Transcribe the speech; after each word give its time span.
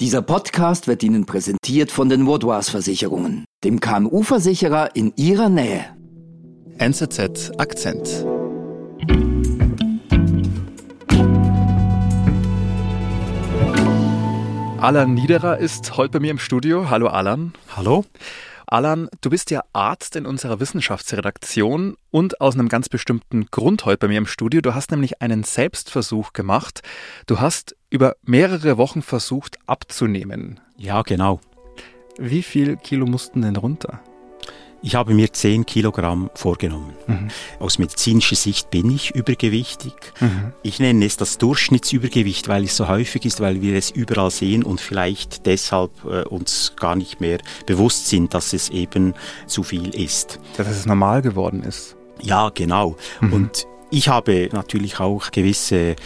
Dieser 0.00 0.22
Podcast 0.22 0.86
wird 0.86 1.02
Ihnen 1.02 1.26
präsentiert 1.26 1.90
von 1.90 2.08
den 2.08 2.24
Vaudois 2.24 2.70
Versicherungen, 2.70 3.46
dem 3.64 3.80
KMU-Versicherer 3.80 4.94
in 4.94 5.12
Ihrer 5.16 5.48
Nähe. 5.48 5.86
NZZ 6.78 7.50
Akzent. 7.58 8.24
Alan 14.78 15.14
Niederer 15.14 15.58
ist 15.58 15.96
heute 15.96 16.12
bei 16.12 16.20
mir 16.20 16.30
im 16.30 16.38
Studio. 16.38 16.90
Hallo 16.90 17.08
Alan. 17.08 17.52
Hallo. 17.74 18.04
Alan, 18.70 19.08
du 19.22 19.30
bist 19.30 19.50
ja 19.50 19.62
Arzt 19.72 20.14
in 20.14 20.26
unserer 20.26 20.60
Wissenschaftsredaktion 20.60 21.96
und 22.10 22.42
aus 22.42 22.52
einem 22.52 22.68
ganz 22.68 22.90
bestimmten 22.90 23.46
Grund 23.46 23.86
heute 23.86 24.00
bei 24.00 24.08
mir 24.08 24.18
im 24.18 24.26
Studio. 24.26 24.60
Du 24.60 24.74
hast 24.74 24.90
nämlich 24.90 25.22
einen 25.22 25.42
Selbstversuch 25.42 26.34
gemacht. 26.34 26.82
Du 27.26 27.40
hast 27.40 27.76
über 27.88 28.16
mehrere 28.22 28.76
Wochen 28.76 29.00
versucht 29.00 29.56
abzunehmen. 29.66 30.60
Ja, 30.76 31.00
genau. 31.00 31.40
Wie 32.18 32.42
viel 32.42 32.76
Kilo 32.76 33.06
mussten 33.06 33.40
denn 33.40 33.56
runter? 33.56 34.02
Ich 34.80 34.94
habe 34.94 35.12
mir 35.12 35.32
10 35.32 35.66
Kilogramm 35.66 36.30
vorgenommen. 36.34 36.94
Mhm. 37.06 37.28
Aus 37.58 37.78
medizinischer 37.78 38.36
Sicht 38.36 38.70
bin 38.70 38.90
ich 38.90 39.14
übergewichtig. 39.14 39.92
Mhm. 40.20 40.52
Ich 40.62 40.78
nenne 40.78 41.04
es 41.04 41.16
das 41.16 41.38
Durchschnittsübergewicht, 41.38 42.46
weil 42.48 42.64
es 42.64 42.76
so 42.76 42.86
häufig 42.86 43.24
ist, 43.24 43.40
weil 43.40 43.60
wir 43.60 43.76
es 43.76 43.90
überall 43.90 44.30
sehen 44.30 44.62
und 44.62 44.80
vielleicht 44.80 45.46
deshalb 45.46 45.90
äh, 46.04 46.22
uns 46.22 46.74
gar 46.76 46.94
nicht 46.94 47.20
mehr 47.20 47.38
bewusst 47.66 48.06
sind, 48.06 48.34
dass 48.34 48.52
es 48.52 48.68
eben 48.70 49.14
zu 49.46 49.64
viel 49.64 49.88
ist. 49.94 50.38
Dass 50.56 50.68
es 50.68 50.86
normal 50.86 51.22
geworden 51.22 51.64
ist. 51.64 51.96
Ja, 52.22 52.50
genau. 52.50 52.96
Mhm. 53.20 53.32
Und 53.32 53.66
ich 53.90 54.08
habe 54.08 54.48
natürlich 54.52 55.00
auch 55.00 55.30
gewisse 55.30 55.96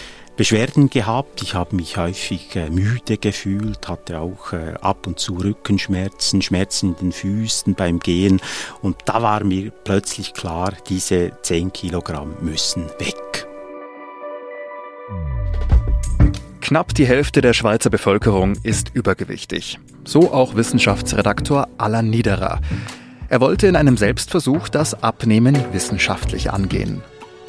Beschwerden 0.43 0.91
gehabt. 0.91 1.41
Ich 1.41 1.55
habe 1.55 1.77
mich 1.77 1.97
häufig 1.99 2.57
äh, 2.57 2.69
müde 2.69 3.17
gefühlt, 3.17 3.87
hatte 3.87 4.19
auch 4.19 4.53
äh, 4.53 4.75
ab 4.81 5.07
und 5.07 5.21
zu 5.21 5.35
Rückenschmerzen, 5.35 6.43
Schmerzen 6.43 6.89
in 6.89 6.97
den 6.97 7.13
Füßen 7.13 7.77
beim 7.77 8.01
Gehen. 8.01 8.41
Und 8.81 8.97
da 9.05 9.23
war 9.23 9.45
mir 9.45 9.71
plötzlich 9.71 10.35
klar, 10.35 10.73
diese 10.89 11.31
10 11.43 11.73
Kilogramm 11.73 12.35
müssen 12.41 12.87
weg. 12.99 13.47
Knapp 16.61 16.93
die 16.93 17.07
Hälfte 17.07 17.41
der 17.41 17.53
Schweizer 17.53 17.91
Bevölkerung 17.91 18.55
ist 18.65 18.91
übergewichtig. 18.95 19.79
So 20.05 20.33
auch 20.33 20.57
Wissenschaftsredaktor 20.57 21.69
Alan 21.79 22.11
Niederer. 22.11 22.61
Er 23.29 23.41
wollte 23.41 23.69
in 23.69 23.77
einem 23.77 23.97
Selbstversuch 23.97 24.69
das 24.69 25.05
Abnehmen 25.05 25.57
wissenschaftlich 25.73 26.51
angehen. 26.51 27.01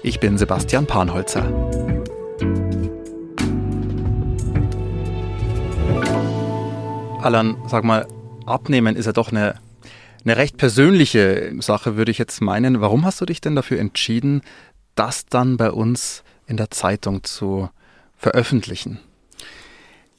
Ich 0.03 0.19
bin 0.19 0.38
Sebastian 0.38 0.86
Panholzer. 0.86 2.02
Alan, 7.23 7.55
sag 7.67 7.85
mal, 7.85 8.05
abnehmen 8.45 8.97
ist 8.97 9.05
ja 9.05 9.13
doch 9.13 9.31
eine, 9.31 9.55
eine 10.25 10.35
recht 10.35 10.57
persönliche 10.57 11.53
Sache, 11.59 11.95
würde 11.95 12.11
ich 12.11 12.17
jetzt 12.17 12.41
meinen. 12.41 12.81
Warum 12.81 13.05
hast 13.05 13.21
du 13.21 13.25
dich 13.25 13.39
denn 13.39 13.55
dafür 13.55 13.80
entschieden, 13.80 14.41
das 14.95 15.25
dann 15.25 15.55
bei 15.55 15.71
uns 15.71 16.23
in 16.47 16.57
der 16.57 16.69
Zeitung 16.69 17.23
zu 17.23 17.69
veröffentlichen? 18.17 18.99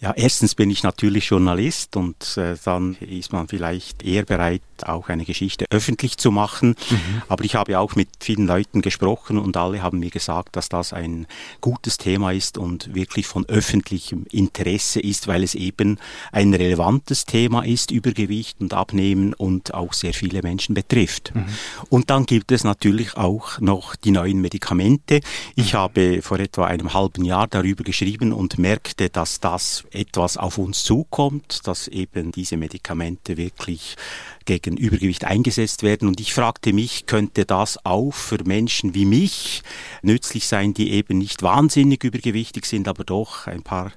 Ja, 0.01 0.13
erstens 0.17 0.55
bin 0.55 0.71
ich 0.71 0.83
natürlich 0.83 1.29
Journalist 1.29 1.95
und 1.97 2.39
äh, 2.39 2.57
dann 2.65 2.95
ist 3.01 3.33
man 3.33 3.49
vielleicht 3.49 4.03
eher 4.03 4.25
bereit, 4.25 4.63
auch 4.83 5.09
eine 5.09 5.25
Geschichte 5.25 5.67
öffentlich 5.71 6.17
zu 6.17 6.31
machen. 6.31 6.77
Mhm. 6.91 7.23
Aber 7.29 7.45
ich 7.45 7.55
habe 7.55 7.79
auch 7.79 7.95
mit 7.95 8.09
vielen 8.21 8.47
Leuten 8.47 8.83
gesprochen 8.83 9.39
und 9.39 9.57
alle 9.57 9.83
haben 9.83 10.01
mir 10.01 10.11
gesagt, 10.11 10.57
dass 10.57 10.69
das 10.69 10.93
ein 10.93 11.27
gutes 11.61 11.97
Thema 11.97 12.33
ist 12.33 12.59
und 12.59 12.95
wirklich 12.95 13.27
von 13.27 13.47
öffentlichem 13.49 14.27
Interesse 14.31 15.01
ist, 15.01 15.29
weil 15.29 15.43
es 15.43 15.55
eben 15.55 15.99
ein 16.33 16.55
relevantes 16.55 17.25
Thema 17.27 17.65
ist, 17.65 17.91
Übergewicht 17.91 18.61
und 18.61 18.75
Abnehmen 18.75 19.35
und 19.35 19.75
auch 19.75 19.93
sehr 19.93 20.15
viele 20.15 20.43
Menschen 20.43 20.75
betrifft. 20.75 21.33
Mhm. 21.35 21.45
Und 21.89 22.11
dann 22.11 22.27
gibt 22.27 22.53
es 22.53 22.65
natürlich 22.65 23.17
auch 23.17 23.61
noch 23.61 23.97
die 23.97 24.11
neuen 24.11 24.41
Medikamente. 24.41 25.21
Ich 25.55 25.73
mhm. 25.73 25.79
habe 25.79 26.23
vor 26.23 26.39
etwa 26.41 26.67
einem 26.67 26.95
halben 26.95 27.25
Jahr 27.25 27.47
darüber 27.47 27.85
geschrieben 27.85 28.33
und 28.33 28.59
merkte, 28.59 29.11
dass 29.11 29.41
das 29.41 29.85
etwas 29.91 30.37
auf 30.37 30.59
uns 30.59 30.83
zukommt, 30.83 31.67
dass 31.67 31.89
eben 31.89 32.33
diese 32.33 32.57
Medikamente 32.57 33.37
wirklich 33.37 33.97
gegen 34.45 34.77
Übergewicht 34.77 35.25
eingesetzt 35.25 35.83
werden. 35.83 36.09
Und 36.09 36.21
ich 36.21 36.35
fragte 36.35 36.73
mich, 36.73 37.07
könnte 37.07 37.45
das 37.45 37.85
auch 37.85 38.13
für 38.13 38.43
Menschen 38.45 38.95
wie 38.95 39.05
mich 39.05 39.63
nützlich 40.03 40.47
sein, 40.47 40.75
die 40.75 40.93
eben 40.93 41.19
nicht 41.19 41.43
wahnsinnig 41.43 42.05
übergewichtig 42.05 42.67
sind, 42.67 42.89
aber 42.89 43.05
doch 43.05 43.47
ein 43.47 43.63
paar 43.63 43.93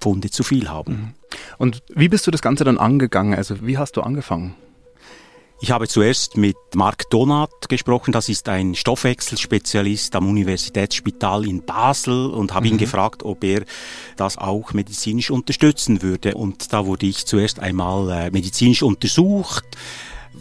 Pfunde 0.00 0.30
zu 0.30 0.42
viel 0.42 0.68
haben. 0.68 0.92
Mhm. 0.92 1.14
Und 1.58 1.82
wie 1.94 2.08
bist 2.08 2.26
du 2.26 2.30
das 2.30 2.42
Ganze 2.42 2.64
dann 2.64 2.78
angegangen? 2.78 3.34
Also 3.34 3.66
wie 3.66 3.78
hast 3.78 3.96
du 3.96 4.02
angefangen? 4.02 4.54
Ich 5.64 5.70
habe 5.70 5.88
zuerst 5.88 6.36
mit 6.36 6.58
Marc 6.74 7.08
Donat 7.08 7.70
gesprochen, 7.70 8.12
das 8.12 8.28
ist 8.28 8.50
ein 8.50 8.74
Stoffwechselspezialist 8.74 10.14
am 10.14 10.28
Universitätsspital 10.28 11.48
in 11.48 11.64
Basel 11.64 12.26
und 12.26 12.52
habe 12.52 12.66
mhm. 12.66 12.72
ihn 12.72 12.78
gefragt, 12.78 13.22
ob 13.22 13.42
er 13.42 13.64
das 14.16 14.36
auch 14.36 14.74
medizinisch 14.74 15.30
unterstützen 15.30 16.02
würde. 16.02 16.34
Und 16.34 16.74
da 16.74 16.84
wurde 16.84 17.06
ich 17.06 17.24
zuerst 17.24 17.60
einmal 17.60 18.10
äh, 18.10 18.30
medizinisch 18.30 18.82
untersucht. 18.82 19.64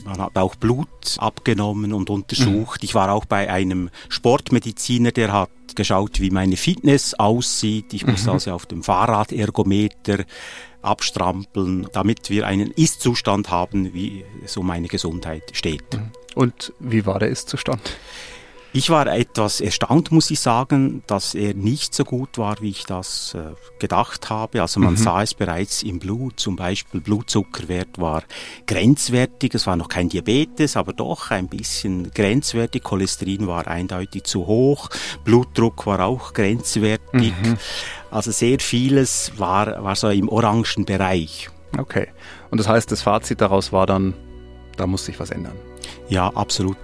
Man 0.04 0.18
hat 0.18 0.38
auch 0.38 0.56
Blut 0.56 1.16
abgenommen 1.20 1.94
und 1.94 2.10
untersucht. 2.10 2.82
Mhm. 2.82 2.86
Ich 2.86 2.94
war 2.94 3.10
auch 3.10 3.24
bei 3.24 3.50
einem 3.50 3.92
Sportmediziner, 4.10 5.14
der 5.14 5.32
hat 5.32 5.52
geschaut, 5.74 6.20
wie 6.20 6.32
meine 6.32 6.58
Fitness 6.58 7.14
aussieht. 7.14 7.94
Ich 7.94 8.06
muss 8.06 8.24
mhm. 8.24 8.32
also 8.32 8.52
auf 8.52 8.66
dem 8.66 8.84
Fahrradergometer 8.84 10.26
abstrampeln, 10.84 11.88
damit 11.94 12.30
wir 12.30 12.46
einen 12.46 12.72
Ist-Zustand 12.72 13.50
haben, 13.50 13.94
wie 13.94 14.26
es 14.44 14.58
um 14.58 14.68
meine 14.68 14.88
Gesundheit 14.88 15.44
steht. 15.54 15.94
Mhm. 15.94 16.12
Und 16.36 16.74
wie 16.80 17.06
war 17.06 17.20
der 17.20 17.30
Ist-Zustand? 17.30 17.98
Ich 18.76 18.90
war 18.90 19.06
etwas 19.06 19.62
erstaunt, 19.62 20.12
muss 20.12 20.32
ich 20.32 20.40
sagen, 20.40 21.04
dass 21.06 21.36
er 21.36 21.54
nicht 21.54 21.94
so 21.94 22.04
gut 22.04 22.40
war, 22.40 22.60
wie 22.60 22.72
ich 22.72 22.86
das 22.86 23.36
äh, 23.36 23.54
gedacht 23.78 24.32
habe. 24.32 24.64
Also 24.64 24.80
man 24.80 24.94
mhm. 24.94 24.98
sah 24.98 25.22
es 25.22 25.36
bereits 25.36 25.84
im 25.84 26.00
Blut, 26.00 26.40
zum 26.40 26.56
Beispiel 26.56 27.00
Blutzuckerwert 27.00 28.00
war 28.00 28.24
grenzwertig, 28.66 29.54
es 29.54 29.68
war 29.68 29.76
noch 29.76 29.90
kein 29.90 30.10
Diabetes, 30.10 30.76
aber 30.76 30.92
doch 30.94 31.30
ein 31.30 31.50
bisschen 31.50 32.10
grenzwertig. 32.10 32.82
Cholesterin 32.82 33.46
war 33.46 33.68
eindeutig 33.68 34.24
zu 34.24 34.48
hoch, 34.48 34.90
Blutdruck 35.24 35.86
war 35.86 36.00
auch 36.00 36.34
grenzwertig. 36.34 37.34
Mhm. 37.44 37.58
Also 38.14 38.30
sehr 38.30 38.60
vieles 38.60 39.32
war, 39.38 39.84
war 39.84 39.96
so 39.96 40.08
im 40.10 40.30
orangen 40.30 40.86
Bereich. 40.86 41.50
Okay. 41.80 42.10
Und 42.52 42.60
das 42.60 42.68
heißt, 42.68 42.92
das 42.92 43.02
Fazit 43.02 43.42
daraus 43.42 43.72
war 43.72 43.88
dann, 43.88 44.14
da 44.78 44.86
muss 44.86 45.06
sich 45.06 45.20
was 45.20 45.32
ändern. 45.32 45.56
Ja, 46.10 46.28
absolut. 46.30 46.78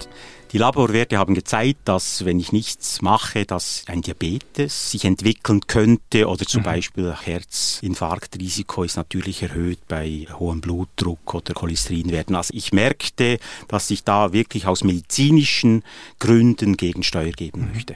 Die 0.53 0.57
Laborwerte 0.57 1.19
haben 1.19 1.35
gezeigt, 1.35 1.81
dass 1.85 2.25
wenn 2.25 2.39
ich 2.39 2.51
nichts 2.51 3.03
mache, 3.03 3.45
dass 3.45 3.83
ein 3.85 4.01
Diabetes 4.01 4.89
sich 4.89 5.05
entwickeln 5.05 5.67
könnte 5.67 6.27
oder 6.27 6.47
zum 6.47 6.61
mhm. 6.61 6.65
Beispiel 6.65 7.13
Herzinfarktrisiko 7.13 8.81
ist 8.81 8.97
natürlich 8.97 9.43
erhöht 9.43 9.87
bei 9.87 10.25
hohem 10.33 10.61
Blutdruck 10.61 11.35
oder 11.35 11.53
Cholesterinwerten. 11.53 12.35
Also 12.35 12.55
ich 12.55 12.73
merkte, 12.73 13.37
dass 13.67 13.91
ich 13.91 14.03
da 14.03 14.33
wirklich 14.33 14.65
aus 14.65 14.83
medizinischen 14.83 15.83
Gründen 16.17 16.75
Gegensteuer 16.75 17.33
geben 17.33 17.67
mhm. 17.67 17.71
möchte. 17.71 17.95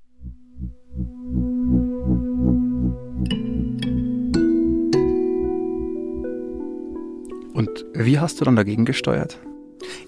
Und 7.53 7.85
wie 7.93 8.19
hast 8.19 8.39
du 8.39 8.45
dann 8.45 8.55
dagegen 8.55 8.85
gesteuert? 8.85 9.37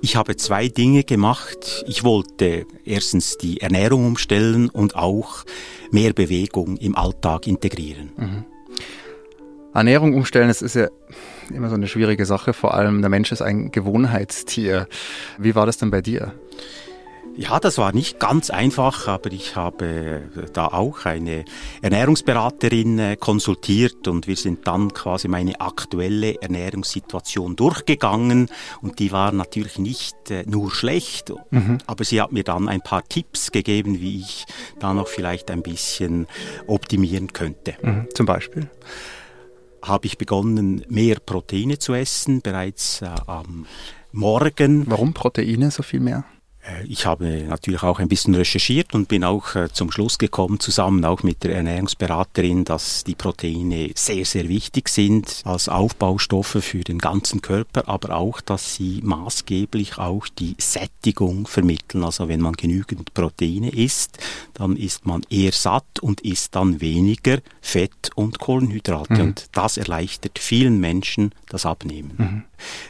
Ich 0.02 0.16
habe 0.16 0.36
zwei 0.36 0.68
Dinge 0.68 1.04
gemacht. 1.04 1.84
Ich 1.88 2.04
wollte 2.04 2.66
erstens 2.86 3.38
die 3.38 3.62
Ernährung 3.62 4.06
umstellen 4.06 4.70
und 4.70 4.96
auch 4.96 5.44
mehr 5.92 6.14
Bewegung 6.14 6.78
im 6.78 6.96
Alltag 6.96 7.48
integrieren. 7.48 8.12
Mhm. 8.18 8.46
Ernährung 9.74 10.14
umstellen, 10.14 10.50
das 10.50 10.62
ist 10.62 10.76
ja 10.76 10.88
immer 11.52 11.70
so 11.70 11.76
eine 11.76 11.88
schwierige 11.88 12.26
Sache. 12.26 12.54
Vor 12.54 12.76
allem 12.76 13.02
der 13.02 13.10
Mensch 13.10 13.32
ist 13.32 13.42
ein 13.42 13.72
Gewohnheitstier. 13.72 14.88
Wie 15.40 15.56
war 15.56 15.66
das 15.66 15.78
denn 15.78 15.90
bei 15.90 16.02
dir? 16.02 16.34
Ja, 17.36 17.60
das 17.60 17.80
war 17.80 17.94
nicht 17.94 18.20
ganz 18.20 18.52
einfach, 18.52 19.08
aber 19.08 19.32
ich 19.32 19.56
habe 19.56 20.22
da 20.54 20.68
auch 20.68 21.06
eine 21.06 21.46
Ernährungsberaterin 21.82 23.00
äh, 23.00 23.18
konsultiert 23.18 24.08
und 24.08 24.28
wir 24.28 24.36
sind 24.36 24.68
dann 24.68 24.94
quasi 24.94 25.28
meine 25.28 25.60
aktuelle 25.60 26.40
Ernährungssituation 26.42 27.56
durchgegangen 27.56 28.50
und 28.82 29.00
die 29.00 29.12
war 29.12 29.32
natürlich 29.32 29.80
nicht 29.80 30.30
äh, 30.30 30.44
nur 30.46 30.70
schlecht, 30.70 31.34
mhm. 31.50 31.80
aber 31.88 32.04
sie 32.04 32.22
hat 32.22 32.32
mir 32.32 32.44
dann 32.44 32.70
ein 32.70 32.82
paar 32.82 33.04
Tipps 33.04 33.52
gegeben, 33.52 34.00
wie 34.00 34.20
ich 34.20 34.46
da 34.80 34.94
noch 34.94 35.08
vielleicht 35.08 35.50
ein 35.50 35.64
bisschen 35.64 36.28
optimieren 36.68 37.34
könnte. 37.34 37.74
Mhm. 37.82 38.10
Zum 38.14 38.28
Beispiel? 38.28 38.70
Habe 39.82 40.06
ich 40.06 40.20
begonnen, 40.20 40.86
mehr 40.88 41.18
Proteine 41.20 41.80
zu 41.80 41.96
essen, 41.96 42.42
bereits 42.42 43.02
äh, 43.02 43.10
am 43.26 43.66
Morgen. 44.12 44.86
Warum 44.88 45.16
Proteine 45.16 45.72
so 45.72 45.82
viel 45.82 46.00
mehr? 46.00 46.26
Äh, 46.64 46.86
ich 46.88 47.06
habe 47.06 47.44
natürlich 47.48 47.84
auch 47.84 48.00
ein 48.00 48.08
bisschen 48.08 48.36
recherchiert 48.36 48.94
und 48.94 49.08
bin 49.08 49.24
auch 49.24 49.56
äh, 49.56 49.72
zum 49.72 49.92
Schluss 49.92 50.18
gekommen, 50.18 50.60
zusammen 50.60 51.04
auch 51.06 51.24
mit 51.24 51.44
der 51.44 51.56
Ernährungsberaterin, 51.56 52.66
dass 52.66 53.04
die 53.04 53.16
Proteine 53.16 53.92
sehr, 53.96 54.26
sehr 54.26 54.48
wichtig 54.48 54.90
sind 54.90 55.42
als 55.46 55.70
Aufbaustoffe 55.70 56.58
für 56.64 56.84
den 56.84 57.00
ganzen 57.00 57.42
Körper, 57.42 57.88
aber 57.88 58.16
auch, 58.16 58.42
dass 58.42 58.76
sie 58.76 59.02
maßgeblich 59.04 59.98
auch 59.98 60.28
die 60.28 60.56
Sättigung 60.60 61.48
vermitteln. 61.48 62.04
Also 62.04 62.28
wenn 62.28 62.42
man 62.42 62.54
genügend 62.54 63.14
Proteine 63.14 63.70
isst, 63.70 64.18
dann 64.54 64.78
ist 64.78 65.06
man 65.06 65.24
eher 65.30 65.52
satt 65.52 66.00
und 66.02 66.22
isst 66.22 66.56
dann 66.56 66.82
weniger 66.82 67.40
Fett 67.62 68.12
und 68.16 68.40
Kohlenhydrate. 68.40 69.14
Mhm. 69.14 69.22
Und 69.22 69.50
das 69.52 69.78
erleichtert 69.78 70.40
vielen 70.40 70.80
Menschen 70.80 71.32
das 71.50 71.66
Abnehmen. 71.66 72.14
Mhm. 72.18 72.44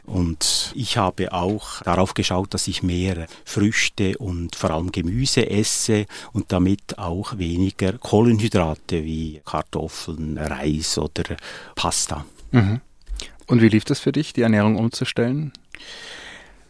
Und 0.06 0.72
ich 0.76 0.98
habe 0.98 1.34
auch 1.34 1.82
darauf 1.84 2.14
geschaut, 2.14 2.54
dass 2.54 2.68
ich 2.68 2.84
mehr 2.84 3.28
Früchte 3.46 4.18
und 4.18 4.56
vor 4.56 4.72
allem 4.72 4.92
Gemüse 4.92 5.50
esse 5.50 6.06
und 6.32 6.52
damit 6.52 6.98
auch 6.98 7.38
weniger 7.38 7.94
Kohlenhydrate 7.94 9.04
wie 9.04 9.42
Kartoffeln, 9.46 10.38
Reis 10.38 10.98
oder 10.98 11.38
Pasta. 11.76 12.26
Mhm. 12.52 12.82
Und 13.48 13.62
wie 13.62 13.70
lief 13.70 13.86
das 13.86 14.00
für 14.00 14.12
dich, 14.12 14.34
die 14.34 14.42
Ernährung 14.42 14.78
umzustellen? 14.78 15.52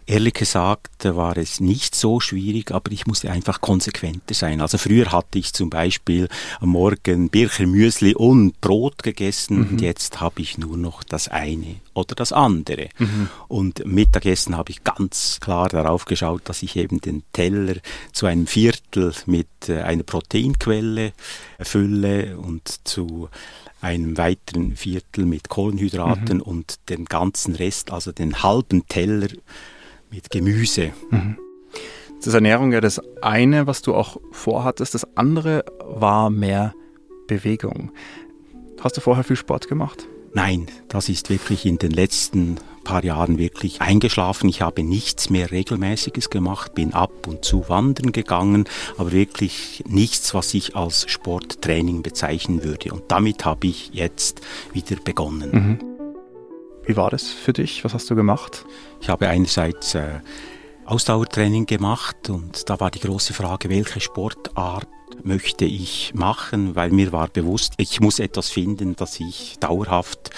Ehrlich 0.06 0.34
gesagt 0.34 1.06
war 1.06 1.38
es 1.38 1.60
nicht 1.60 1.96
so 1.96 2.20
schwierig, 2.20 2.72
aber 2.72 2.92
ich 2.92 3.08
musste 3.08 3.32
einfach 3.32 3.62
konsequenter 3.62 4.34
sein. 4.34 4.62
Also 4.62 4.78
früher 4.78 5.12
hatte 5.12 5.40
ich 5.40 5.54
zum 5.54 5.70
Beispiel 5.70 6.28
am 6.60 6.70
Morgen 6.70 7.30
Bircher 7.30 7.68
Müsli 7.68 8.14
und 8.16 8.60
Brot 8.60 9.04
gegessen 9.04 9.60
mhm. 9.60 9.70
und 9.70 9.82
jetzt 9.82 10.20
habe 10.20 10.42
ich 10.42 10.58
nur 10.58 10.78
noch 10.78 11.04
das 11.04 11.28
eine 11.28 11.76
oder 11.94 12.16
das 12.16 12.32
andere. 12.32 12.90
Mhm. 12.98 13.30
Und 13.48 13.86
Mittagessen 13.86 14.58
habe 14.58 14.72
ich 14.72 14.84
ganz 14.84 15.40
klar 15.40 15.70
darauf 15.70 16.06
geschaut, 16.06 16.42
dass 16.46 16.64
ich 16.64 16.76
eben 16.76 17.00
den 17.00 17.24
Teller 17.34 17.76
zu 18.12 18.26
einem 18.26 18.48
Viertel 18.48 19.14
mit 19.26 19.48
äh, 19.68 19.82
einer 19.82 20.04
Proteinquelle 20.04 21.14
fülle 21.60 22.38
und 22.38 22.80
zu 22.84 23.30
einem 23.84 24.18
weiteren 24.18 24.78
Viertel 24.78 25.26
mit 25.26 25.50
Kohlenhydraten 25.50 26.38
mhm. 26.38 26.44
und 26.44 26.90
den 26.90 27.06
ganzen 27.06 27.56
Rest, 27.56 27.92
also 27.92 28.12
den 28.12 28.42
halben 28.42 28.88
Teller 28.88 29.28
mit 30.14 30.30
Gemüse. 30.30 30.92
Mhm. 31.10 31.38
Das 32.18 32.28
ist 32.28 32.34
Ernährung 32.36 32.72
ja 32.72 32.80
das 32.80 33.02
eine, 33.22 33.68
was 33.68 33.82
du 33.82 33.96
auch 33.96 34.18
vorhattest. 34.32 34.94
Das 34.94 35.18
andere 35.18 35.66
war 35.80 36.30
mehr 36.30 36.74
Bewegung. 37.28 37.92
Hast 38.80 38.96
du 38.96 39.02
vorher 39.02 39.24
viel 39.24 39.36
Sport 39.36 39.68
gemacht? 39.68 40.08
Nein, 40.34 40.68
das 40.88 41.10
ist 41.10 41.30
wirklich 41.30 41.66
in 41.66 41.78
den 41.78 41.92
letzten 41.92 42.58
paar 42.84 43.04
Jahren 43.04 43.38
wirklich 43.38 43.82
eingeschlafen. 43.82 44.50
Ich 44.50 44.62
habe 44.62 44.84
nichts 44.84 45.30
mehr 45.30 45.52
Regelmäßiges 45.52 46.30
gemacht, 46.30 46.74
bin 46.76 46.94
ab 46.94 47.28
und 47.28 47.46
zu 47.46 47.70
wandern 47.70 48.12
gegangen, 48.12 48.66
aber 48.98 49.12
wirklich 49.12 49.84
nichts, 49.88 50.34
was 50.34 50.54
ich 50.54 50.76
als 50.76 51.10
Sporttraining 51.10 52.04
bezeichnen 52.04 52.64
würde. 52.64 52.94
Und 52.94 53.04
damit 53.10 53.46
habe 53.46 53.68
ich 53.68 53.92
jetzt 53.94 54.42
wieder 54.74 54.96
begonnen. 54.96 55.52
Mhm. 55.52 55.93
Wie 56.86 56.98
war 56.98 57.10
das 57.10 57.30
für 57.30 57.54
dich? 57.54 57.86
Was 57.86 57.94
hast 57.94 58.10
du 58.10 58.16
gemacht? 58.16 58.66
Ich 59.00 59.08
habe 59.10 59.30
einerseits 59.30 59.96
äh, 59.96 60.20
Ausdauertraining 60.86 61.66
gemacht 61.66 62.30
und 62.30 62.70
da 62.70 62.80
war 62.80 62.92
die 62.92 63.00
große 63.00 63.34
Frage, 63.34 63.70
welche 63.70 64.02
Sportart 64.02 64.88
möchte 65.24 65.66
ich 65.66 66.14
machen, 66.14 66.76
weil 66.76 66.92
mir 66.92 67.12
war 67.12 67.28
bewusst, 67.28 67.74
ich 67.78 68.00
muss 68.00 68.20
etwas 68.20 68.50
finden, 68.50 68.96
das 68.96 69.20
ich 69.20 69.58
dauerhaft 69.60 70.32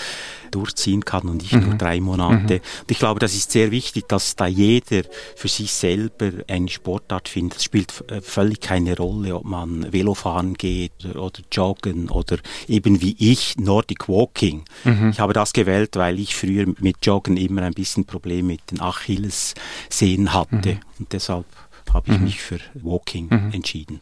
durchziehen 0.51 1.04
kann 1.04 1.27
und 1.27 1.42
nicht 1.42 1.54
mhm. 1.54 1.66
nur 1.66 1.74
drei 1.75 2.00
Monate. 2.00 2.56
Mhm. 2.56 2.62
Und 2.81 2.92
ich 2.92 3.00
glaube, 3.00 3.19
das 3.19 3.36
ist 3.36 3.51
sehr 3.51 3.72
wichtig, 3.72 4.07
dass 4.07 4.36
da 4.36 4.48
jeder 4.48 5.04
für 5.36 5.48
sich 5.48 5.72
selber 5.72 6.31
eine 6.48 6.69
Sportart 6.69 7.27
findet. 7.27 7.57
Es 7.57 7.66
spielt 7.66 8.10
äh, 8.10 8.22
völlig 8.22 8.62
keine 8.62 8.95
Rolle, 8.95 9.36
ob 9.36 9.45
man 9.45 9.92
Velofahren 9.92 10.54
geht 10.54 11.06
oder 11.06 11.42
joggen 11.51 12.10
oder 12.10 12.38
eben 12.68 13.01
wie 13.01 13.16
ich 13.19 13.57
Nordic 13.57 14.07
Walking. 14.07 14.63
Mhm. 14.86 15.10
Ich 15.10 15.19
habe 15.19 15.33
das 15.33 15.51
gewählt, 15.51 15.95
weil 15.95 16.19
ich 16.19 16.36
früher 16.36 16.66
mit 16.80 17.06
Joggen 17.06 17.38
immer 17.38 17.63
ein 17.63 17.74
bisschen 17.74 18.06
Probleme 18.06 18.54
mit 18.54 18.72
den 18.72 18.80
Achillessehnen 18.80 20.33
hatte 20.33 20.56
mhm. 20.56 20.80
und 21.00 21.13
deshalb 21.13 21.45
habe 21.94 22.12
ich 22.12 22.18
mhm. 22.18 22.24
mich 22.25 22.42
für 22.42 22.60
Walking 22.75 23.27
mhm. 23.30 23.51
entschieden. 23.51 24.00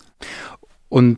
Und 0.94 1.18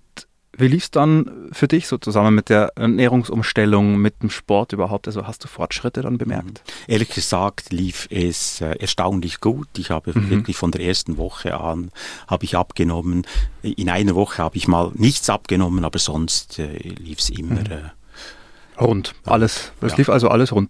wie 0.57 0.69
lief 0.69 0.85
es 0.85 0.91
dann 0.91 1.49
für 1.51 1.67
dich 1.67 1.89
so 1.89 1.97
zusammen 1.97 2.33
mit 2.33 2.47
der 2.47 2.71
Ernährungsumstellung, 2.77 3.97
mit 3.97 4.21
dem 4.23 4.29
Sport 4.29 4.71
überhaupt? 4.71 5.05
Also 5.05 5.27
hast 5.27 5.43
du 5.43 5.49
Fortschritte 5.49 6.01
dann 6.01 6.17
bemerkt? 6.17 6.63
Mhm. 6.65 6.93
Ehrlich 6.93 7.09
gesagt 7.09 7.73
lief 7.73 8.07
es 8.09 8.61
äh, 8.61 8.77
erstaunlich 8.79 9.41
gut. 9.41 9.67
Ich 9.77 9.89
habe 9.89 10.17
mhm. 10.17 10.29
wirklich 10.29 10.55
von 10.55 10.71
der 10.71 10.79
ersten 10.79 11.17
Woche 11.17 11.59
an 11.59 11.91
habe 12.25 12.45
ich 12.45 12.55
abgenommen. 12.55 13.27
In 13.63 13.89
einer 13.89 14.15
Woche 14.15 14.41
habe 14.41 14.55
ich 14.55 14.69
mal 14.69 14.93
nichts 14.95 15.29
abgenommen, 15.29 15.83
aber 15.83 15.99
sonst 15.99 16.57
äh, 16.57 16.77
lief 16.77 17.19
es 17.19 17.29
immer 17.29 17.59
mhm. 17.59 17.71
äh, 18.79 18.81
rund. 18.81 19.13
Alles. 19.25 19.73
Es 19.81 19.91
ja. 19.91 19.97
lief 19.97 20.07
also 20.07 20.29
alles 20.29 20.53
rund. 20.53 20.69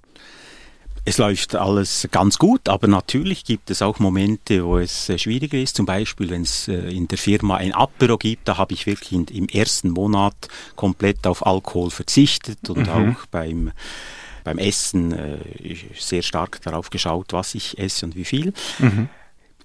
Es 1.07 1.19
läuft 1.19 1.56
alles 1.56 2.07
ganz 2.12 2.40
gut, 2.40 2.68
aber 2.68 2.88
natürlich 2.88 3.46
gibt 3.46 3.69
es 3.69 3.84
auch 3.84 4.00
Momente, 4.00 4.66
wo 4.66 4.80
es 4.80 5.07
äh, 5.07 5.19
schwieriger 5.19 5.60
ist. 5.60 5.75
Zum 5.75 5.86
Beispiel, 5.86 6.31
wenn 6.31 6.42
es 6.42 6.68
äh, 6.68 6.74
in 6.74 7.07
der 7.07 7.19
Firma 7.19 7.57
ein 7.57 7.74
Apero 7.74 8.18
gibt, 8.18 8.48
da 8.48 8.57
habe 8.57 8.74
ich 8.74 8.88
wirklich 8.88 9.13
im 9.31 9.48
ersten 9.48 9.92
Monat 9.92 10.36
komplett 10.75 11.28
auf 11.28 11.46
Alkohol 11.46 11.92
verzichtet 11.92 12.72
und 12.72 12.88
mhm. 12.88 12.90
auch 12.90 13.25
beim 13.30 13.72
beim 14.44 14.57
Essen 14.60 15.12
äh, 15.12 15.38
sehr 15.98 16.22
stark 16.22 16.62
darauf 16.62 16.90
geschaut, 16.90 17.34
was 17.34 17.56
ich 17.56 17.78
esse 17.80 18.06
und 18.06 18.16
wie 18.16 18.25
viel. 18.25 18.54
Mhm. 18.80 19.10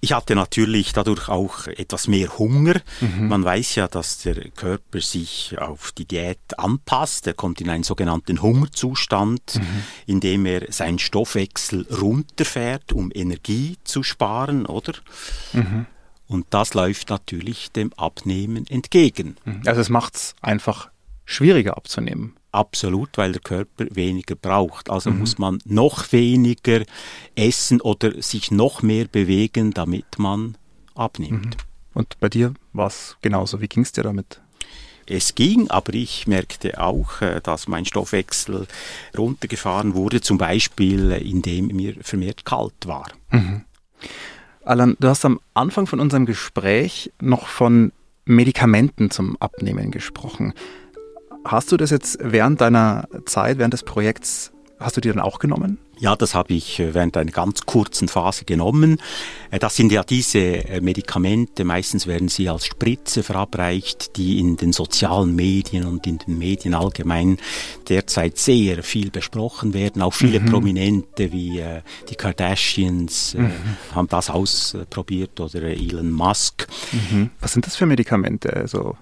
Ich 0.02 0.12
hatte 0.12 0.34
natürlich 0.34 0.92
dadurch 0.94 1.28
auch 1.28 1.66
etwas 1.66 2.08
mehr 2.08 2.38
Hunger. 2.38 2.80
Mhm. 3.00 3.28
Man 3.28 3.44
weiß 3.44 3.74
ja, 3.74 3.86
dass 3.86 4.18
der 4.18 4.48
Körper 4.50 5.00
sich 5.00 5.56
auf 5.58 5.92
die 5.92 6.06
Diät 6.06 6.58
anpasst. 6.58 7.26
Er 7.26 7.34
kommt 7.34 7.60
in 7.60 7.68
einen 7.68 7.84
sogenannten 7.84 8.40
Hungerzustand, 8.40 9.56
mhm. 9.56 9.82
in 10.06 10.20
dem 10.20 10.46
er 10.46 10.72
seinen 10.72 10.98
Stoffwechsel 10.98 11.86
runterfährt, 11.90 12.92
um 12.92 13.10
Energie 13.14 13.76
zu 13.84 14.02
sparen, 14.02 14.64
oder? 14.64 14.94
Mhm. 15.52 15.84
Und 16.28 16.46
das 16.50 16.72
läuft 16.74 17.10
natürlich 17.10 17.70
dem 17.72 17.92
Abnehmen 17.94 18.66
entgegen. 18.68 19.36
Mhm. 19.44 19.62
Also 19.66 19.82
es 19.82 19.90
macht 19.90 20.16
es 20.16 20.34
einfach 20.40 20.90
schwieriger 21.26 21.76
abzunehmen. 21.76 22.36
Absolut, 22.52 23.10
weil 23.16 23.32
der 23.32 23.42
Körper 23.42 23.86
weniger 23.90 24.34
braucht. 24.34 24.90
Also 24.90 25.10
mhm. 25.10 25.20
muss 25.20 25.38
man 25.38 25.58
noch 25.64 26.12
weniger 26.12 26.82
essen 27.36 27.80
oder 27.80 28.20
sich 28.22 28.50
noch 28.50 28.82
mehr 28.82 29.06
bewegen, 29.06 29.72
damit 29.72 30.18
man 30.18 30.56
abnimmt. 30.94 31.56
Mhm. 31.56 31.70
Und 31.94 32.18
bei 32.20 32.28
dir 32.28 32.54
war 32.72 32.88
es 32.88 33.16
genauso. 33.22 33.60
Wie 33.60 33.68
ging 33.68 33.82
es 33.82 33.92
dir 33.92 34.02
damit? 34.02 34.40
Es 35.06 35.34
ging, 35.34 35.68
aber 35.70 35.92
ich 35.94 36.28
merkte 36.28 36.80
auch, 36.80 37.20
äh, 37.20 37.40
dass 37.40 37.66
mein 37.66 37.84
Stoffwechsel 37.84 38.66
runtergefahren 39.18 39.94
wurde, 39.94 40.20
zum 40.20 40.38
Beispiel 40.38 41.10
äh, 41.10 41.18
indem 41.18 41.68
mir 41.68 41.96
vermehrt 42.00 42.44
kalt 42.44 42.86
war. 42.86 43.06
Mhm. 43.30 43.64
Alan, 44.64 44.96
du 45.00 45.08
hast 45.08 45.24
am 45.24 45.40
Anfang 45.52 45.86
von 45.86 45.98
unserem 45.98 46.26
Gespräch 46.26 47.12
noch 47.20 47.48
von 47.48 47.92
Medikamenten 48.24 49.10
zum 49.10 49.36
Abnehmen 49.38 49.90
gesprochen. 49.90 50.54
Hast 51.44 51.72
du 51.72 51.76
das 51.76 51.90
jetzt 51.90 52.18
während 52.20 52.60
deiner 52.60 53.08
Zeit, 53.24 53.58
während 53.58 53.72
des 53.72 53.82
Projekts, 53.82 54.52
hast 54.78 54.96
du 54.96 55.00
die 55.00 55.08
dann 55.08 55.20
auch 55.20 55.38
genommen? 55.38 55.78
Ja, 56.00 56.16
das 56.16 56.34
habe 56.34 56.54
ich 56.54 56.80
äh, 56.80 56.94
während 56.94 57.16
einer 57.18 57.30
ganz 57.30 57.66
kurzen 57.66 58.08
Phase 58.08 58.46
genommen. 58.46 58.98
Äh, 59.50 59.58
das 59.58 59.76
sind 59.76 59.92
ja 59.92 60.02
diese 60.02 60.38
äh, 60.38 60.80
Medikamente, 60.80 61.64
meistens 61.64 62.06
werden 62.06 62.28
sie 62.28 62.48
als 62.48 62.64
Spritze 62.64 63.22
verabreicht, 63.22 64.16
die 64.16 64.38
in 64.38 64.56
den 64.56 64.72
sozialen 64.72 65.36
Medien 65.36 65.84
und 65.84 66.06
in 66.06 66.16
den 66.16 66.38
Medien 66.38 66.72
allgemein 66.74 67.36
derzeit 67.90 68.38
sehr 68.38 68.82
viel 68.82 69.10
besprochen 69.10 69.74
werden. 69.74 70.00
Auch 70.00 70.14
viele 70.14 70.40
mhm. 70.40 70.46
Prominente 70.46 71.32
wie 71.32 71.62
die 72.08 72.14
Kardashians 72.14 73.34
mhm. 73.34 73.52
haben 73.94 74.08
das 74.08 74.30
ausprobiert 74.30 75.38
oder 75.38 75.62
Elon 75.62 76.10
Musk. 76.10 76.66
Mhm. 76.92 77.30
Was 77.40 77.52
sind 77.52 77.66
das 77.66 77.76
für 77.76 77.86
Medikamente? 77.86 78.54
Also 78.54 78.96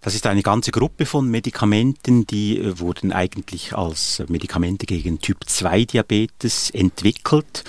das 0.00 0.14
ist 0.14 0.26
eine 0.26 0.42
ganze 0.42 0.70
Gruppe 0.70 1.06
von 1.06 1.28
Medikamenten, 1.28 2.26
die 2.26 2.58
äh, 2.58 2.78
wurden 2.78 3.12
eigentlich 3.12 3.76
als 3.76 4.22
Medikamente 4.28 4.86
gegen 4.86 5.20
Typ 5.20 5.38
2 5.46 5.84
Diabetes 5.84 6.70
entwickelt. 6.70 7.64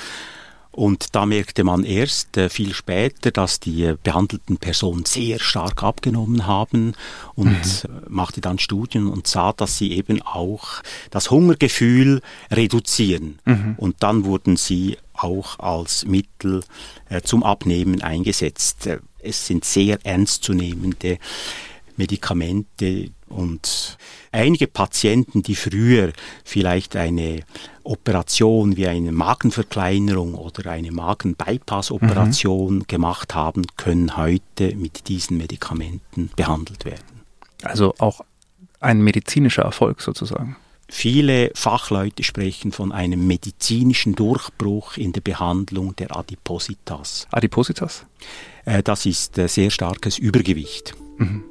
Und 0.72 1.16
da 1.16 1.26
merkte 1.26 1.64
man 1.64 1.84
erst 1.84 2.38
äh, 2.38 2.48
viel 2.48 2.74
später, 2.74 3.32
dass 3.32 3.60
die 3.60 3.84
äh, 3.84 3.98
behandelten 4.02 4.58
Personen 4.58 5.04
sehr 5.04 5.40
stark 5.40 5.84
abgenommen 5.84 6.46
haben 6.46 6.94
und 7.36 7.50
mhm. 7.50 8.02
Machte 8.08 8.40
dann 8.40 8.60
Studien 8.60 9.08
und 9.08 9.28
sah, 9.28 9.52
dass 9.52 9.78
sie 9.78 9.92
eben 9.92 10.22
auch 10.22 10.82
das 11.10 11.32
Hungergefühl 11.32 12.22
reduzieren. 12.52 13.40
Mhm. 13.46 13.76
Und 13.78 14.04
dann 14.04 14.26
wurden 14.26 14.58
sie 14.58 14.98
auch 15.14 15.60
als 15.60 16.06
Mittel 16.06 16.64
äh, 17.10 17.22
zum 17.22 17.44
Abnehmen 17.44 18.02
eingesetzt. 18.02 18.88
Es 19.22 19.48
sind 19.48 19.66
sehr 19.66 20.00
ernstzunehmende 20.06 21.18
Medikamente 22.00 23.12
und 23.28 23.98
einige 24.32 24.68
Patienten, 24.68 25.44
die 25.44 25.56
früher 25.56 26.14
vielleicht 26.46 26.96
eine 26.96 27.42
Operation 27.84 28.78
wie 28.78 28.88
eine 28.88 29.12
Magenverkleinerung 29.12 30.34
oder 30.34 30.72
eine 30.72 30.92
Magenbypass-Operation 30.92 32.76
mhm. 32.76 32.88
gemacht 32.88 33.36
haben, 33.36 33.64
können 33.76 34.16
heute 34.16 34.76
mit 34.76 35.10
diesen 35.10 35.38
Medikamenten 35.38 36.32
behandelt 36.38 36.86
werden. 36.86 37.22
Also 37.64 37.94
auch 37.98 38.22
ein 38.80 39.02
medizinischer 39.02 39.64
Erfolg 39.64 40.02
sozusagen. 40.02 40.56
Viele 40.88 41.52
Fachleute 41.54 42.24
sprechen 42.24 42.72
von 42.72 42.94
einem 42.94 43.28
medizinischen 43.28 44.16
Durchbruch 44.16 44.96
in 44.96 45.12
der 45.12 45.22
Behandlung 45.22 45.96
der 45.98 46.16
Adipositas. 46.16 47.28
Adipositas? 47.30 48.06
Äh, 48.64 48.82
das 48.84 49.06
ist 49.06 49.38
äh, 49.38 49.48
sehr 49.48 49.70
starkes 49.70 50.18
Übergewicht. 50.18 50.96
Mhm. 51.18 51.44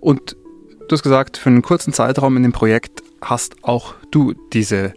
Und 0.00 0.36
du 0.88 0.92
hast 0.92 1.02
gesagt, 1.02 1.36
für 1.36 1.50
einen 1.50 1.62
kurzen 1.62 1.92
Zeitraum 1.92 2.36
in 2.36 2.42
dem 2.42 2.52
Projekt 2.52 3.02
hast 3.20 3.56
auch 3.62 3.94
du 4.10 4.34
diese 4.52 4.94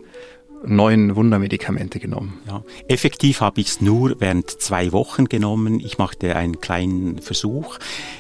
neuen 0.65 1.15
Wundermedikamente 1.15 1.99
genommen? 1.99 2.39
Ja, 2.47 2.63
effektiv 2.87 3.41
habe 3.41 3.61
ich 3.61 3.67
es 3.67 3.81
nur 3.81 4.19
während 4.19 4.49
zwei 4.49 4.91
Wochen 4.91 5.25
genommen. 5.25 5.79
Ich 5.79 5.97
machte 5.97 6.35
einen 6.35 6.61
kleinen 6.61 7.21
Versuch. 7.21 7.77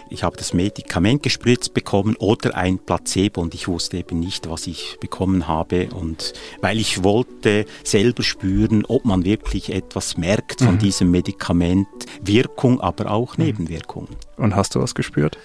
Ich 0.09 0.23
habe 0.23 0.37
das 0.37 0.53
Medikament 0.53 1.23
gespritzt 1.23 1.73
bekommen 1.73 2.15
oder 2.17 2.55
ein 2.55 2.79
Placebo 2.79 3.41
und 3.41 3.53
ich 3.53 3.67
wusste 3.67 3.97
eben 3.97 4.19
nicht, 4.19 4.49
was 4.49 4.67
ich 4.67 4.97
bekommen 4.99 5.47
habe. 5.47 5.89
Und 5.93 6.33
weil 6.61 6.79
ich 6.79 7.03
wollte 7.03 7.65
selber 7.83 8.23
spüren, 8.23 8.85
ob 8.85 9.05
man 9.05 9.25
wirklich 9.25 9.71
etwas 9.71 10.17
merkt 10.17 10.61
von 10.61 10.75
mhm. 10.75 10.79
diesem 10.79 11.11
Medikament, 11.11 11.87
Wirkung, 12.21 12.81
aber 12.81 13.11
auch 13.11 13.37
mhm. 13.37 13.45
Nebenwirkungen. 13.45 14.09
Und 14.37 14.55
hast 14.55 14.75
du 14.75 14.81
was 14.81 14.95
gespürt? 14.95 15.37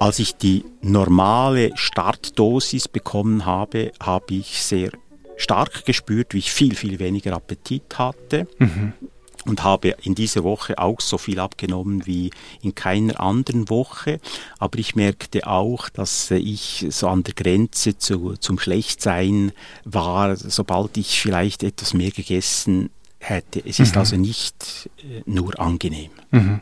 Als 0.00 0.18
ich 0.18 0.34
die 0.34 0.64
normale 0.80 1.72
Startdosis 1.74 2.88
bekommen 2.88 3.44
habe, 3.44 3.92
habe 4.00 4.32
ich 4.32 4.62
sehr 4.62 4.92
stark 5.36 5.84
gespürt, 5.84 6.32
wie 6.32 6.38
ich 6.38 6.50
viel, 6.52 6.74
viel 6.74 6.98
weniger 6.98 7.34
Appetit 7.34 7.98
hatte. 7.98 8.46
Mhm. 8.58 8.94
Und 9.44 9.62
habe 9.62 9.96
in 10.02 10.14
dieser 10.14 10.42
Woche 10.42 10.78
auch 10.78 11.00
so 11.00 11.18
viel 11.18 11.38
abgenommen 11.38 12.06
wie 12.06 12.30
in 12.62 12.74
keiner 12.74 13.20
anderen 13.20 13.68
Woche. 13.68 14.20
Aber 14.58 14.78
ich 14.78 14.94
merkte 14.96 15.46
auch, 15.46 15.90
dass 15.90 16.30
ich 16.30 16.86
so 16.88 17.08
an 17.08 17.22
der 17.22 17.34
Grenze 17.34 17.96
zu, 17.96 18.36
zum 18.38 18.58
Schlechtsein 18.58 19.52
war, 19.84 20.34
sobald 20.36 20.96
ich 20.96 21.20
vielleicht 21.20 21.62
etwas 21.62 21.92
mehr 21.92 22.10
gegessen 22.10 22.88
hätte. 23.18 23.62
Es 23.66 23.80
ist 23.80 23.94
mhm. 23.94 23.98
also 23.98 24.16
nicht 24.16 24.90
äh, 24.98 25.22
nur 25.26 25.60
angenehm. 25.60 26.10
Mhm. 26.30 26.60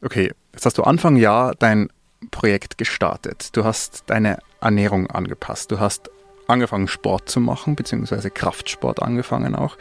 Okay, 0.00 0.32
jetzt 0.52 0.66
hast 0.66 0.78
du 0.78 0.82
Anfang 0.82 1.16
Jahr 1.16 1.54
dein 1.56 1.90
Projekt 2.30 2.78
gestartet. 2.78 3.56
Du 3.56 3.64
hast 3.64 4.04
deine 4.06 4.38
Ernährung 4.60 5.08
angepasst. 5.08 5.70
Du 5.70 5.78
hast 5.78 6.10
angefangen, 6.46 6.88
Sport 6.88 7.28
zu 7.28 7.40
machen, 7.40 7.76
beziehungsweise 7.76 8.30
Kraftsport 8.30 9.02
angefangen 9.02 9.54
auch. 9.54 9.76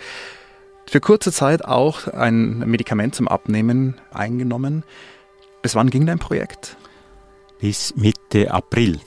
Für 0.85 1.01
kurze 1.01 1.31
Zeit 1.31 1.65
auch 1.65 2.07
ein 2.07 2.59
Medikament 2.59 3.15
zum 3.15 3.27
Abnehmen 3.27 3.95
eingenommen. 4.13 4.83
Bis 5.61 5.75
wann 5.75 5.89
ging 5.89 6.05
dein 6.05 6.19
Projekt? 6.19 6.77
Bis 7.59 7.95
Mitte 7.95 8.51
April. 8.51 8.99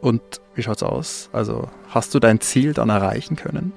Und 0.00 0.22
wie 0.54 0.62
schaut's 0.62 0.82
aus? 0.82 1.28
Also 1.32 1.68
hast 1.88 2.14
du 2.14 2.20
dein 2.20 2.40
Ziel 2.40 2.72
dann 2.72 2.88
erreichen 2.88 3.36
können? 3.36 3.72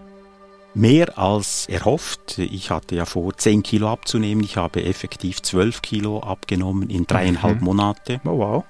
Mehr 0.74 1.18
als 1.18 1.68
erhofft. 1.68 2.38
Ich 2.38 2.72
hatte 2.72 2.96
ja 2.96 3.06
vor, 3.06 3.36
10 3.36 3.64
Kilo 3.64 3.90
abzunehmen. 3.92 4.44
Ich 4.44 4.56
habe 4.56 4.86
effektiv 4.86 5.42
12 5.42 5.82
Kilo 5.82 6.22
abgenommen 6.22 6.90
in 6.90 7.06
dreieinhalb 7.06 7.60
mhm. 7.60 7.66
Monate. 7.66 8.22
Oh, 8.24 8.38
wow. 8.38 8.64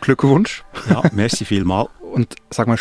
Glückwunsch. 0.00 0.64
Ja, 0.88 1.02
merci 1.12 1.44
vielmal. 1.44 1.88
Und 2.00 2.36
sag 2.50 2.66
mal, 2.66 2.78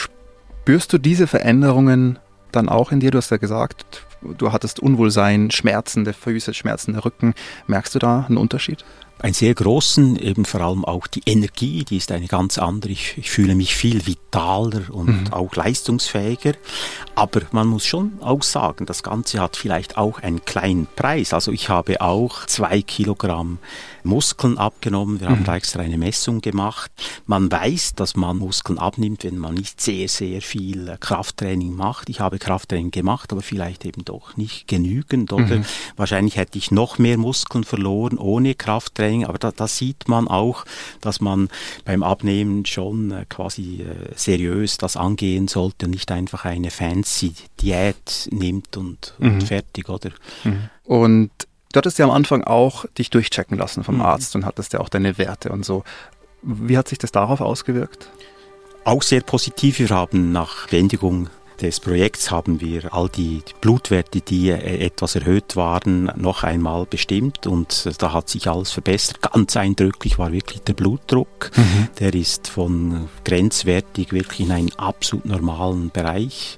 Spürst 0.66 0.92
du 0.94 0.98
diese 0.98 1.28
Veränderungen 1.28 2.18
dann 2.52 2.70
auch 2.70 2.92
in 2.92 3.00
dir? 3.00 3.12
Du 3.12 3.20
hast 3.20 3.30
ja 3.30 3.38
gesagt, 3.38 4.04
du 4.24 4.52
hattest 4.52 4.80
Unwohlsein, 4.80 5.52
schmerzende 5.52 6.12
Füße, 6.12 6.56
schmerzende 6.56 7.06
Rücken. 7.06 7.36
Merkst 7.68 7.94
du 7.94 8.00
da 8.00 8.26
einen 8.28 8.38
Unterschied? 8.38 8.84
Einen 9.20 9.34
sehr 9.34 9.54
großen, 9.54 10.18
eben 10.18 10.46
vor 10.46 10.62
allem 10.62 10.84
auch 10.84 11.08
die 11.08 11.22
Energie, 11.26 11.86
die 11.86 11.98
ist 11.98 12.12
eine 12.12 12.28
ganz 12.28 12.58
andere. 12.58 12.92
Ich, 12.92 13.18
ich 13.18 13.32
fühle 13.32 13.56
mich 13.56 13.76
viel 13.76 14.06
vitaler 14.06 14.84
und 14.92 15.28
mhm. 15.28 15.34
auch 15.34 15.56
leistungsfähiger. 15.56 16.54
Aber 17.16 17.42
man 17.52 17.68
muss 17.68 17.86
schon 17.86 18.20
auch 18.22 18.44
sagen, 18.44 18.86
das 18.86 19.04
Ganze 19.04 19.40
hat 19.40 19.56
vielleicht 19.56 19.98
auch 19.98 20.20
einen 20.22 20.44
kleinen 20.44 20.88
Preis. 20.96 21.34
Also 21.34 21.52
ich 21.54 21.70
habe 21.70 22.02
auch 22.02 22.46
zwei 22.46 22.82
Kilogramm 22.82 23.60
Muskeln 24.04 24.58
abgenommen. 24.58 25.22
Wir 25.22 25.30
mhm. 25.30 25.32
haben 25.34 25.44
da 25.46 25.56
extra 25.56 25.82
eine 25.82 25.98
Messung 25.98 26.42
gemacht. 26.42 26.92
Man 27.26 27.50
weiß, 27.50 27.96
dass 27.96 28.16
man 28.16 28.38
Muskeln 28.38 28.78
abnimmt, 28.78 29.24
wenn 29.24 29.38
man 29.38 29.56
nicht 29.56 29.80
sehr, 29.80 30.10
sehr 30.10 30.42
viel 30.42 30.98
Krafttraining 31.00 31.74
macht. 31.74 32.10
Ich 32.10 32.20
habe 32.20 32.38
Krafttraining 32.38 32.92
gemacht, 32.92 33.32
aber 33.32 33.42
vielleicht 33.42 33.86
eben 33.86 34.04
doch 34.04 34.36
nicht 34.36 34.68
genügend. 34.68 35.32
Oder 35.32 35.58
mhm. 35.58 35.66
wahrscheinlich 35.96 36.36
hätte 36.36 36.58
ich 36.58 36.70
noch 36.70 36.98
mehr 37.00 37.18
Muskeln 37.18 37.64
verloren 37.64 38.18
ohne 38.18 38.56
Krafttraining. 38.56 39.05
Training, 39.06 39.26
aber 39.26 39.38
da, 39.38 39.52
da, 39.52 39.68
sieht 39.68 40.08
man 40.08 40.28
auch, 40.28 40.66
dass 41.02 41.22
man 41.22 41.50
beim 41.84 42.04
Abnehmen 42.04 42.66
schon 42.66 43.12
äh, 43.12 43.26
quasi 43.30 43.82
äh, 43.82 44.14
seriös 44.16 44.78
das 44.78 44.98
angehen 44.98 45.48
sollte 45.48 45.86
und 45.86 45.92
nicht 45.92 46.12
einfach 46.12 46.46
eine 46.46 46.72
fancy 46.72 47.34
Diät 47.62 48.28
nimmt 48.32 48.78
und, 48.78 49.14
mhm. 49.20 49.34
und 49.34 49.44
fertig, 49.44 49.90
oder? 49.90 50.10
Mhm. 50.44 50.70
Und 50.84 51.32
du 51.72 51.78
hattest 51.78 52.00
ja 52.00 52.06
am 52.06 52.12
Anfang 52.12 52.44
auch 52.44 52.86
dich 52.98 53.10
durchchecken 53.10 53.58
lassen 53.58 53.84
vom 53.84 53.96
mhm. 53.96 54.02
Arzt 54.02 54.36
und 54.36 54.46
hattest 54.46 54.74
ja 54.74 54.80
auch 54.80 54.90
deine 54.90 55.18
Werte 55.18 55.52
und 55.52 55.66
so. 55.66 55.84
Wie 56.42 56.78
hat 56.78 56.88
sich 56.88 56.98
das 56.98 57.12
darauf 57.12 57.42
ausgewirkt? 57.42 58.10
Auch 58.84 59.02
sehr 59.02 59.22
positiv. 59.22 59.80
Wir 59.80 59.90
haben 59.90 60.32
nach 60.32 60.68
Beendigung 60.68 61.30
des 61.62 61.80
Projekts 61.80 62.32
haben 62.32 62.62
wir 62.62 62.94
all 62.94 63.10
die 63.10 63.42
Blutwerte, 63.62 64.22
die 64.22 64.50
äh, 64.50 64.86
etwas 64.86 65.16
erhöht 65.16 65.56
waren, 65.56 66.12
noch 66.16 66.44
einmal 66.44 66.86
bestimmt 66.86 67.48
und 67.48 67.90
da 68.00 68.14
hat 68.14 68.30
sich 68.30 68.48
alles 68.48 68.72
verbessert. 68.72 69.22
Ganz 69.22 69.56
eindrücklich 69.58 70.18
war 70.18 70.32
wirklich 70.32 70.62
der 70.62 70.74
Blutdruck. 70.74 71.52
Mhm. 71.56 71.88
Der 72.00 72.14
ist 72.14 72.48
von 72.48 73.10
grenzwertig 73.24 74.12
wirklich 74.12 74.42
in 74.42 74.52
einen 74.52 74.74
absolut 74.78 75.26
normalen 75.26 75.92
Bereich 75.92 76.58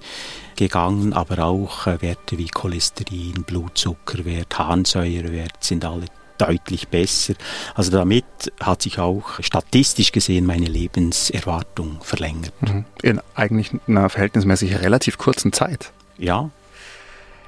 gegangen, 0.56 1.14
aber 1.14 1.46
auch 1.46 1.88
äh, 1.88 2.02
Werte 2.02 2.38
wie 2.38 2.48
Cholesterin, 2.48 3.44
Blutzuckerwert, 3.46 4.58
Harnsäurewert 4.58 5.64
sind 5.64 5.86
alle 5.86 6.06
deutlich 6.38 6.88
besser. 6.90 7.34
Also 7.76 7.92
damit 7.92 8.26
hat 8.62 8.82
sich 8.82 9.00
auch 9.00 9.42
statistisch 9.42 10.12
gesehen 10.12 10.46
meine 10.46 10.66
Lebenserwartung 10.66 12.00
verlängert. 12.02 12.54
Mhm. 12.62 12.86
In 13.02 13.22
eigentlich 13.36 13.72
einer 13.88 14.10
verhältnismäßig 14.10 14.80
relativ 14.82 15.18
kurzen 15.18 15.54
Zeit. 15.54 15.92
Ja. 16.18 16.50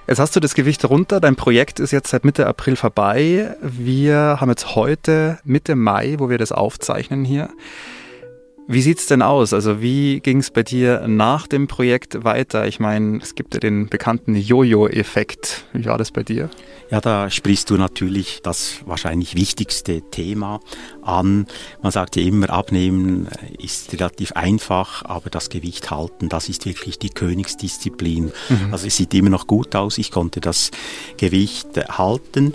Jetzt 0.08 0.20
hast 0.20 0.36
du 0.36 0.40
das 0.40 0.56
Gewicht 0.56 0.84
runter, 0.86 1.20
dein 1.20 1.36
Projekt 1.36 1.80
ist 1.80 1.92
jetzt 1.92 2.10
seit 2.10 2.26
Mitte 2.26 2.48
April 2.48 2.76
vorbei. 2.76 3.56
Wir 3.62 4.38
haben 4.40 4.50
jetzt 4.50 4.76
heute 4.76 5.38
Mitte 5.44 5.76
Mai, 5.76 6.16
wo 6.18 6.32
wir 6.32 6.40
das 6.40 6.52
aufzeichnen 6.52 7.24
hier. 7.24 7.50
Wie 8.72 8.84
sieht's 8.84 9.08
denn 9.08 9.24
aus? 9.24 9.52
Also 9.52 9.82
wie 9.82 10.20
ging 10.20 10.38
es 10.38 10.52
bei 10.52 10.62
dir 10.62 11.08
nach 11.08 11.48
dem 11.48 11.66
Projekt 11.66 12.24
weiter? 12.24 12.68
Ich 12.68 12.80
meine, 12.80 13.18
es 13.18 13.34
gibt 13.34 13.56
ja 13.56 13.60
den 13.60 13.90
bekannten 13.90 14.36
Jojo-Effekt. 14.36 15.66
Wie 15.74 15.86
war 15.86 15.98
das 15.98 16.12
bei 16.12 16.22
dir? 16.22 16.52
Ja, 16.92 17.02
da 17.02 17.32
sprichst 17.32 17.72
du 17.72 17.78
natürlich 17.78 18.42
das 18.44 18.82
wahrscheinlich 18.86 19.34
wichtigste 19.34 20.04
Thema 20.12 20.60
an. 21.02 21.48
Man 21.82 21.92
sagt 21.92 22.16
ja 22.16 22.22
immer, 22.22 22.52
abnehmen 22.52 23.28
ist 23.58 23.92
relativ 23.92 24.34
einfach, 24.34 25.04
aber 25.04 25.32
das 25.32 25.50
Gewicht 25.50 25.90
halten, 25.90 26.30
das 26.30 26.48
ist 26.48 26.68
wirklich 26.68 27.00
die 27.00 27.10
Königsdisziplin. 27.10 28.32
Mhm. 28.50 28.72
Also 28.72 28.86
es 28.86 28.98
sieht 28.98 29.16
immer 29.16 29.32
noch 29.32 29.48
gut 29.48 29.76
aus. 29.76 29.98
Ich 29.98 30.12
konnte 30.12 30.42
das 30.42 30.70
Gewicht 31.18 31.70
halten. 31.98 32.54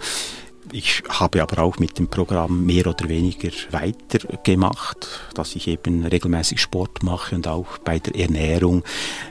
Ich 0.75 1.04
habe 1.09 1.40
aber 1.40 1.62
auch 1.62 1.78
mit 1.78 2.00
dem 2.00 2.09
Programm 2.09 2.66
mehr 2.66 2.88
oder 2.88 3.09
weniger 3.09 3.50
weitergemacht, 3.71 5.07
dass 5.33 5.54
ich 5.54 5.69
eben 5.69 6.04
regelmäßig 6.04 6.61
Sport 6.61 7.04
mache 7.04 7.37
und 7.37 7.47
auch 7.47 7.78
bei 7.78 8.00
der 8.00 8.16
Ernährung 8.16 8.83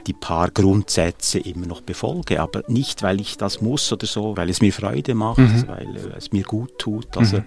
die 0.07 0.13
paar 0.13 0.51
Grundsätze 0.51 1.39
immer 1.39 1.67
noch 1.67 1.81
befolge. 1.81 2.39
Aber 2.39 2.63
nicht, 2.69 3.03
weil 3.03 3.19
ich 3.19 3.35
das 3.35 3.59
muss 3.59 3.91
oder 3.91 4.07
so, 4.07 4.37
weil 4.37 4.49
es 4.49 4.61
mir 4.61 4.71
Freude 4.71 5.15
macht, 5.15 5.39
mhm. 5.39 5.67
weil 5.67 6.13
es 6.17 6.31
mir 6.31 6.43
gut 6.43 6.79
tut. 6.79 7.17
Also 7.17 7.39
mhm. 7.39 7.45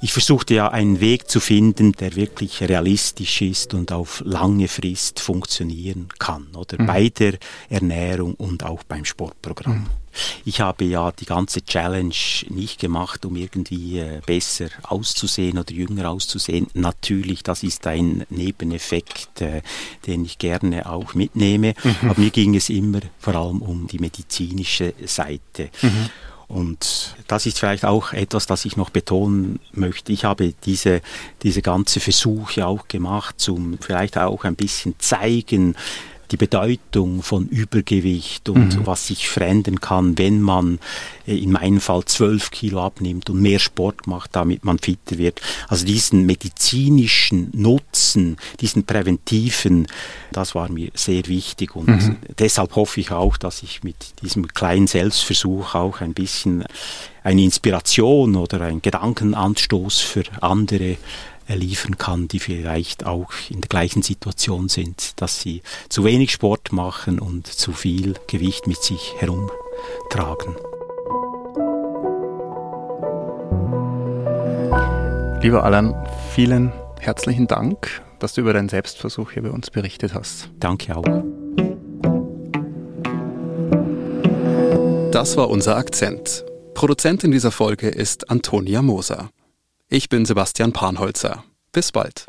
ich 0.00 0.12
versuchte 0.12 0.54
ja 0.54 0.66
einen 0.66 0.98
Weg 0.98 1.30
zu 1.30 1.38
finden, 1.38 1.92
der 1.92 2.16
wirklich 2.16 2.60
realistisch 2.60 3.40
ist 3.40 3.72
und 3.72 3.92
auf 3.92 4.20
lange 4.26 4.66
Frist 4.66 5.20
funktionieren 5.20 6.08
kann, 6.18 6.48
oder 6.56 6.82
mhm. 6.82 6.86
bei 6.86 7.08
der 7.08 7.34
Ernährung 7.68 8.34
und 8.34 8.64
auch 8.64 8.82
beim 8.82 9.04
Sportprogramm. 9.04 9.86
Ich 10.44 10.60
habe 10.60 10.84
ja 10.84 11.12
die 11.12 11.26
ganze 11.26 11.64
Challenge 11.64 12.14
nicht 12.48 12.80
gemacht, 12.80 13.24
um 13.24 13.36
irgendwie 13.36 13.98
äh, 13.98 14.20
besser 14.24 14.68
auszusehen 14.82 15.58
oder 15.58 15.72
jünger 15.72 16.10
auszusehen. 16.10 16.66
Natürlich, 16.74 17.42
das 17.42 17.62
ist 17.62 17.86
ein 17.86 18.26
Nebeneffekt, 18.30 19.40
äh, 19.40 19.62
den 20.06 20.24
ich 20.24 20.38
gerne 20.38 20.90
auch 20.90 21.14
mitnehme. 21.14 21.74
Mhm. 21.82 22.10
Aber 22.10 22.20
mir 22.20 22.30
ging 22.30 22.54
es 22.56 22.68
immer 22.70 23.00
vor 23.18 23.34
allem 23.34 23.62
um 23.62 23.86
die 23.86 23.98
medizinische 23.98 24.94
Seite. 25.06 25.70
Mhm. 25.82 26.10
Und 26.50 27.14
das 27.28 27.46
ist 27.46 27.60
vielleicht 27.60 27.84
auch 27.84 28.12
etwas, 28.12 28.46
das 28.46 28.64
ich 28.64 28.76
noch 28.76 28.90
betonen 28.90 29.60
möchte. 29.72 30.10
Ich 30.12 30.24
habe 30.24 30.52
diese, 30.64 31.00
diese 31.44 31.62
ganze 31.62 32.00
Versuche 32.00 32.66
auch 32.66 32.88
gemacht, 32.88 33.48
um 33.48 33.78
vielleicht 33.80 34.18
auch 34.18 34.42
ein 34.42 34.56
bisschen 34.56 34.96
zeigen, 34.98 35.76
die 36.30 36.36
Bedeutung 36.36 37.22
von 37.22 37.48
Übergewicht 37.48 38.48
und 38.48 38.76
mhm. 38.76 38.86
was 38.86 39.08
sich 39.08 39.28
verändern 39.28 39.80
kann, 39.80 40.16
wenn 40.18 40.40
man 40.40 40.78
äh, 41.26 41.36
in 41.36 41.52
meinem 41.52 41.80
Fall 41.80 42.04
zwölf 42.04 42.50
Kilo 42.50 42.80
abnimmt 42.80 43.30
und 43.30 43.40
mehr 43.40 43.58
Sport 43.58 44.06
macht, 44.06 44.36
damit 44.36 44.64
man 44.64 44.78
fitter 44.78 45.18
wird. 45.18 45.40
Also 45.68 45.84
diesen 45.84 46.26
medizinischen 46.26 47.50
Nutzen, 47.52 48.36
diesen 48.60 48.84
präventiven, 48.84 49.86
das 50.32 50.54
war 50.54 50.70
mir 50.70 50.90
sehr 50.94 51.26
wichtig 51.26 51.74
und 51.74 51.88
mhm. 51.88 52.16
deshalb 52.38 52.76
hoffe 52.76 53.00
ich 53.00 53.10
auch, 53.10 53.36
dass 53.36 53.62
ich 53.62 53.82
mit 53.82 53.96
diesem 54.22 54.46
kleinen 54.48 54.86
Selbstversuch 54.86 55.74
auch 55.74 56.00
ein 56.00 56.14
bisschen 56.14 56.64
eine 57.22 57.42
Inspiration 57.42 58.36
oder 58.36 58.62
einen 58.62 58.82
Gedankenanstoß 58.82 59.98
für 59.98 60.24
andere 60.40 60.96
liefern 61.56 61.98
kann, 61.98 62.28
die 62.28 62.38
vielleicht 62.38 63.06
auch 63.06 63.30
in 63.48 63.60
der 63.60 63.68
gleichen 63.68 64.02
Situation 64.02 64.68
sind, 64.68 65.20
dass 65.20 65.40
sie 65.40 65.62
zu 65.88 66.04
wenig 66.04 66.32
Sport 66.32 66.72
machen 66.72 67.18
und 67.18 67.46
zu 67.46 67.72
viel 67.72 68.14
Gewicht 68.26 68.66
mit 68.66 68.82
sich 68.82 69.14
herumtragen. 69.18 70.56
Lieber 75.42 75.64
Alan, 75.64 75.94
vielen 76.34 76.72
herzlichen 76.98 77.46
Dank, 77.46 78.02
dass 78.18 78.34
du 78.34 78.42
über 78.42 78.52
deinen 78.52 78.68
Selbstversuch 78.68 79.32
hier 79.32 79.42
bei 79.42 79.50
uns 79.50 79.70
berichtet 79.70 80.12
hast. 80.12 80.50
Danke 80.60 80.96
auch. 80.96 81.04
Das 85.12 85.36
war 85.36 85.48
unser 85.50 85.76
Akzent. 85.76 86.44
Produzentin 86.74 87.30
dieser 87.30 87.50
Folge 87.50 87.88
ist 87.88 88.30
Antonia 88.30 88.80
Moser. 88.80 89.30
Ich 89.92 90.08
bin 90.08 90.24
Sebastian 90.24 90.72
Panholzer. 90.72 91.42
Bis 91.72 91.90
bald. 91.90 92.24